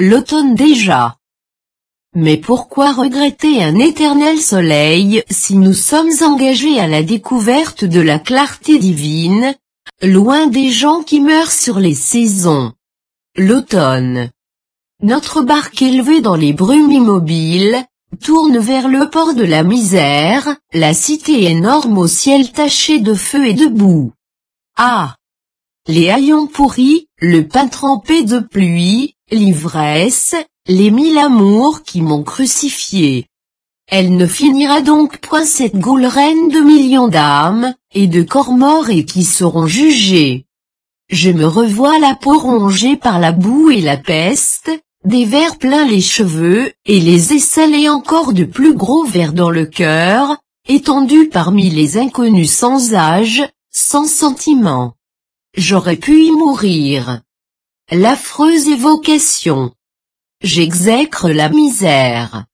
l'automne 0.00 0.54
déjà. 0.54 1.16
Mais 2.16 2.38
pourquoi 2.38 2.92
regretter 2.92 3.62
un 3.62 3.78
éternel 3.78 4.40
soleil 4.40 5.22
si 5.30 5.56
nous 5.56 5.74
sommes 5.74 6.10
engagés 6.22 6.80
à 6.80 6.88
la 6.88 7.02
découverte 7.02 7.84
de 7.84 8.00
la 8.00 8.18
clarté 8.18 8.78
divine, 8.78 9.54
loin 10.02 10.46
des 10.46 10.70
gens 10.70 11.02
qui 11.02 11.20
meurent 11.20 11.52
sur 11.52 11.78
les 11.78 11.94
saisons? 11.94 12.72
L'automne. 13.36 14.30
Notre 15.02 15.42
barque 15.42 15.82
élevée 15.82 16.20
dans 16.20 16.36
les 16.36 16.52
brumes 16.52 16.90
immobiles, 16.90 17.84
tourne 18.22 18.58
vers 18.58 18.88
le 18.88 19.08
port 19.08 19.34
de 19.34 19.44
la 19.44 19.62
misère, 19.62 20.56
la 20.72 20.94
cité 20.94 21.44
énorme 21.44 21.98
au 21.98 22.08
ciel 22.08 22.50
taché 22.50 22.98
de 22.98 23.14
feu 23.14 23.46
et 23.46 23.54
de 23.54 23.66
boue. 23.66 24.12
Ah 24.76 25.16
Les 25.86 26.10
haillons 26.10 26.46
pourris, 26.48 27.06
le 27.18 27.46
pain 27.46 27.68
trempé 27.68 28.24
de 28.24 28.40
pluie, 28.40 29.14
l'ivresse, 29.30 30.34
les 30.66 30.90
mille 30.90 31.18
amours 31.18 31.82
qui 31.82 32.00
m'ont 32.02 32.22
crucifié. 32.22 33.26
Elle 33.88 34.16
ne 34.16 34.26
finira 34.26 34.82
donc 34.82 35.18
point 35.18 35.44
cette 35.44 35.76
gaule 35.76 36.06
reine 36.06 36.48
de 36.48 36.60
millions 36.60 37.08
d'âmes, 37.08 37.74
et 37.92 38.06
de 38.06 38.22
corps 38.22 38.52
morts 38.52 38.88
et 38.88 39.04
qui 39.04 39.24
seront 39.24 39.66
jugés. 39.66 40.46
Je 41.10 41.30
me 41.30 41.46
revois 41.46 41.98
la 41.98 42.14
peau 42.14 42.38
rongée 42.38 42.96
par 42.96 43.18
la 43.18 43.32
boue 43.32 43.70
et 43.70 43.80
la 43.80 43.96
peste, 43.96 44.70
des 45.04 45.24
vers 45.24 45.58
pleins 45.58 45.86
les 45.86 46.00
cheveux, 46.00 46.72
et 46.86 47.00
les 47.00 47.32
aisselles 47.32 47.74
et 47.74 47.88
encore 47.88 48.32
de 48.32 48.44
plus 48.44 48.74
gros 48.74 49.04
vers 49.04 49.32
dans 49.32 49.50
le 49.50 49.66
cœur, 49.66 50.36
étendus 50.68 51.28
parmi 51.28 51.68
les 51.68 51.98
inconnus 51.98 52.52
sans 52.52 52.94
âge, 52.94 53.42
sans 53.72 54.06
sentiment. 54.06 54.94
J'aurais 55.56 55.96
pu 55.96 56.26
y 56.26 56.30
mourir. 56.30 57.22
L'affreuse 57.92 58.68
évocation. 58.68 59.72
J'exècre 60.42 61.28
la 61.28 61.48
misère. 61.48 62.44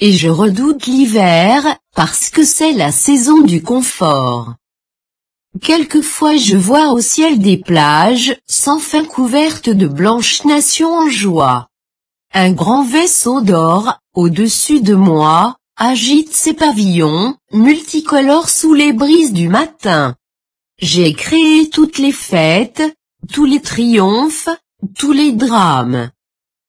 Et 0.00 0.12
je 0.12 0.28
redoute 0.28 0.86
l'hiver, 0.86 1.76
parce 1.96 2.30
que 2.30 2.44
c'est 2.44 2.74
la 2.74 2.92
saison 2.92 3.40
du 3.40 3.60
confort. 3.60 4.54
Quelquefois 5.60 6.36
je 6.36 6.56
vois 6.56 6.92
au 6.92 7.00
ciel 7.00 7.40
des 7.40 7.56
plages, 7.56 8.36
sans 8.46 8.78
fin 8.78 9.04
couvertes 9.04 9.68
de 9.68 9.88
blanches 9.88 10.44
nations 10.44 10.94
en 10.94 11.08
joie. 11.08 11.70
Un 12.32 12.52
grand 12.52 12.84
vaisseau 12.84 13.40
d'or, 13.40 13.98
au-dessus 14.14 14.80
de 14.80 14.94
moi, 14.94 15.56
agite 15.76 16.32
ses 16.32 16.54
pavillons, 16.54 17.34
multicolores 17.52 18.48
sous 18.48 18.74
les 18.74 18.92
brises 18.92 19.32
du 19.32 19.48
matin. 19.48 20.14
J'ai 20.80 21.14
créé 21.14 21.68
toutes 21.68 21.98
les 21.98 22.12
fêtes, 22.12 22.84
tous 23.32 23.44
les 23.44 23.60
triomphes, 23.60 24.50
tous 24.94 25.12
les 25.12 25.32
drames. 25.32 26.10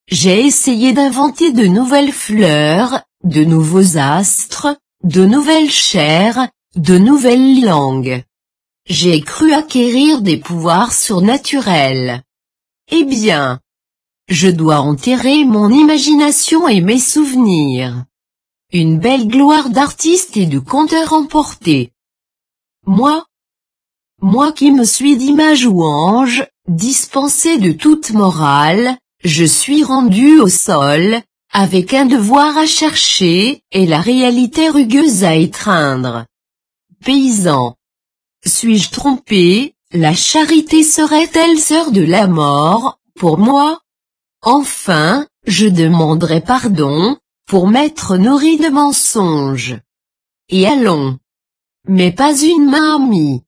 J'ai 0.08 0.46
essayé 0.46 0.94
d'inventer 0.94 1.52
de 1.52 1.66
nouvelles 1.66 2.12
fleurs, 2.12 3.02
de 3.24 3.44
nouveaux 3.44 3.98
astres, 3.98 4.78
de 5.04 5.26
nouvelles 5.26 5.70
chairs, 5.70 6.50
de 6.76 6.98
nouvelles 6.98 7.64
langues. 7.64 8.24
J'ai 8.86 9.22
cru 9.22 9.54
acquérir 9.54 10.22
des 10.22 10.38
pouvoirs 10.38 10.94
surnaturels. 10.94 12.24
Eh 12.92 13.04
bien, 13.04 13.60
je 14.28 14.50
dois 14.50 14.80
enterrer 14.80 15.46
mon 15.46 15.70
imagination 15.70 16.68
et 16.68 16.82
mes 16.82 17.00
souvenirs. 17.00 18.06
Une 18.72 19.00
belle 19.00 19.28
gloire 19.28 19.70
d'artiste 19.70 20.38
et 20.38 20.46
de 20.48 20.60
conteur 20.60 21.14
emporté. 21.14 21.92
Moi, 22.86 23.26
moi 24.22 24.52
qui 24.52 24.72
me 24.72 24.84
suis 24.84 25.18
d'image 25.18 25.66
ou 25.66 25.84
ange, 25.84 26.48
dispensé 26.70 27.58
de 27.58 27.72
toute 27.72 28.12
morale, 28.12 28.98
je 29.24 29.44
suis 29.44 29.84
rendu 29.84 30.40
au 30.40 30.48
sol, 30.48 31.20
avec 31.52 31.94
un 31.94 32.06
devoir 32.06 32.58
à 32.58 32.66
chercher, 32.66 33.64
et 33.72 33.86
la 33.86 34.00
réalité 34.00 34.70
rugueuse 34.70 35.24
à 35.24 35.36
étreindre. 35.36 36.26
Paysan. 37.04 37.76
Suis-je 38.46 38.92
trompé, 38.92 39.74
la 39.92 40.14
charité 40.14 40.84
serait-elle 40.84 41.60
sœur 41.60 41.92
de 41.92 42.02
la 42.02 42.28
mort, 42.28 43.00
pour 43.16 43.38
moi? 43.38 43.80
Enfin, 44.42 45.28
je 45.48 45.68
demanderai 45.68 46.40
pardon, 46.40 47.18
pour 47.48 47.68
m'être 47.68 48.16
nourri 48.16 48.58
de 48.58 48.70
mensonges. 48.70 49.80
Et 50.50 50.68
allons. 50.68 51.18
Mais 51.88 52.12
pas 52.12 52.40
une 52.40 52.70
main 52.70 52.96
amie. 52.96 53.42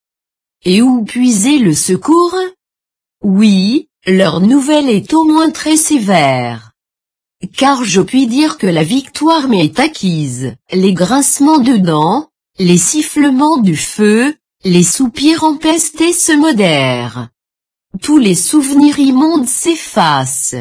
Et 0.63 0.81
où 0.81 1.03
puiser 1.03 1.59
le 1.59 1.73
secours? 1.73 2.35
Oui, 3.23 3.89
leur 4.07 4.41
nouvelle 4.41 4.89
est 4.89 5.13
au 5.13 5.23
moins 5.23 5.51
très 5.51 5.77
sévère. 5.77 6.71
Car 7.55 7.83
je 7.83 8.01
puis 8.01 8.25
dire 8.25 8.57
que 8.57 8.65
la 8.67 8.83
victoire 8.83 9.47
m'est 9.47 9.79
acquise. 9.79 10.55
Les 10.71 10.93
grincements 10.93 11.59
de 11.59 11.77
dents, 11.77 12.29
les 12.57 12.79
sifflements 12.79 13.57
du 13.57 13.75
feu, 13.75 14.35
les 14.63 14.83
soupirs 14.83 15.43
empestés 15.43 16.13
se 16.13 16.31
modèrent. 16.31 17.29
Tous 18.01 18.17
les 18.17 18.35
souvenirs 18.35 18.97
immondes 18.97 19.47
s'effacent. 19.47 20.55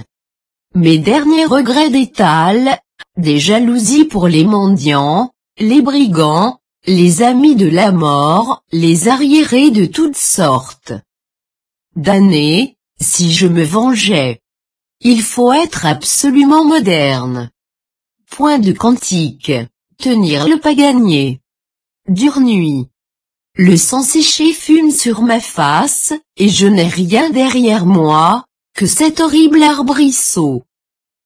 Mes 0.75 0.99
derniers 0.99 1.47
regrets 1.47 1.91
d'étal, 1.91 2.79
des 3.17 3.39
jalousies 3.39 4.05
pour 4.05 4.29
les 4.29 4.45
mendiants, 4.45 5.33
les 5.59 5.81
brigands, 5.81 6.61
les 6.87 7.23
amis 7.23 7.57
de 7.57 7.69
la 7.69 7.91
mort, 7.91 8.63
les 8.71 9.09
arriérés 9.09 9.71
de 9.71 9.87
toutes 9.87 10.17
sortes. 10.17 10.93
D'années, 11.97 12.77
si 13.01 13.33
je 13.33 13.47
me 13.47 13.65
vengeais. 13.65 14.41
Il 15.01 15.23
faut 15.23 15.53
être 15.53 15.87
absolument 15.87 16.65
moderne. 16.65 17.51
Point 18.31 18.59
de 18.59 18.73
cantique. 18.73 19.53
Tenir 19.99 20.49
le 20.49 20.59
pas 20.61 20.75
gagné. 20.75 21.41
Dure 22.09 22.41
nuit. 22.41 22.87
Le 23.57 23.77
sang 23.77 24.03
séché 24.03 24.53
fume 24.53 24.91
sur 24.91 25.23
ma 25.23 25.41
face, 25.41 26.13
et 26.37 26.49
je 26.49 26.67
n'ai 26.67 26.87
rien 26.87 27.31
derrière 27.31 27.87
moi, 27.87 28.45
que 28.75 28.87
cet 28.87 29.21
horrible 29.21 29.63
arbrisseau. 29.63 30.63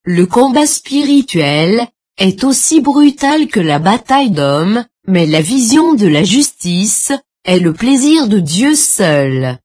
Le 0.04 0.26
combat 0.26 0.66
spirituel, 0.66 1.88
est 2.16 2.44
aussi 2.44 2.80
brutal 2.80 3.48
que 3.48 3.60
la 3.60 3.78
bataille 3.78 4.30
d'hommes, 4.30 4.84
mais 5.06 5.26
la 5.26 5.40
vision 5.40 5.94
de 5.94 6.06
la 6.06 6.24
justice, 6.24 7.12
est 7.44 7.58
le 7.58 7.72
plaisir 7.72 8.28
de 8.28 8.38
Dieu 8.38 8.74
seul. 8.74 9.58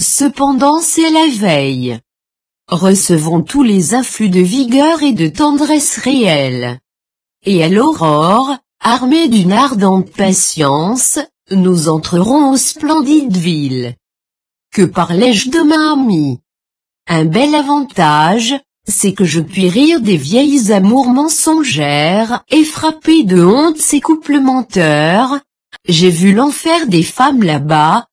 Cependant 0.00 0.80
c'est 0.80 1.10
la 1.10 1.26
veille. 1.28 1.98
Recevons 2.68 3.42
tous 3.42 3.62
les 3.62 3.94
afflux 3.94 4.30
de 4.30 4.40
vigueur 4.40 5.02
et 5.02 5.12
de 5.12 5.26
tendresse 5.26 5.98
réelle. 5.98 6.78
Et 7.44 7.62
à 7.62 7.68
l'aurore, 7.68 8.56
armés 8.80 9.28
d'une 9.28 9.52
ardente 9.52 10.10
patience, 10.10 11.18
nous 11.50 11.90
entrerons 11.90 12.52
aux 12.52 12.56
splendides 12.56 13.36
villes. 13.36 13.94
Que 14.72 14.82
parlais-je 14.82 15.50
de 15.50 15.60
ma 15.60 15.92
amie? 15.92 16.38
Un 17.06 17.26
bel 17.26 17.54
avantage, 17.54 18.54
c'est 18.88 19.12
que 19.12 19.24
je 19.24 19.40
puis 19.40 19.68
rire 19.68 20.00
des 20.00 20.16
vieilles 20.16 20.72
amours 20.72 21.08
mensongères 21.08 22.42
et 22.48 22.64
frapper 22.64 23.24
de 23.24 23.44
honte 23.44 23.76
ces 23.76 24.00
couples 24.00 24.40
menteurs. 24.40 25.40
J'ai 25.86 26.10
vu 26.10 26.32
l'enfer 26.32 26.86
des 26.86 27.02
femmes 27.02 27.42
là-bas, 27.42 28.06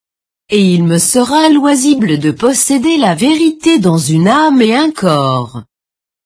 et 0.49 0.61
il 0.61 0.85
me 0.85 0.97
sera 0.97 1.49
loisible 1.49 2.19
de 2.19 2.31
posséder 2.31 2.97
la 2.97 3.15
vérité 3.15 3.79
dans 3.79 3.97
une 3.97 4.29
âme 4.29 4.61
et 4.61 4.75
un 4.75 4.91
corps. 4.91 5.63